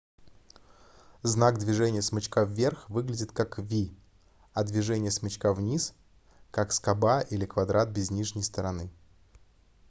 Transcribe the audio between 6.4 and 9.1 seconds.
как скоба или квадрат без нижней стороны